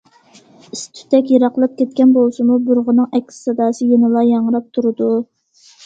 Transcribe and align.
ئىس- 0.75 0.85
تۈتەك 0.99 1.29
يىراقلاپ 1.33 1.75
كەتكەن 1.83 2.17
بولسىمۇ، 2.17 2.59
بۇرغىنىڭ 2.71 3.13
ئەكس 3.21 3.41
ساداسى 3.47 3.93
يەنىلا 3.95 4.29
ياڭراپ 4.33 4.71
تۇرىدۇ. 4.77 5.17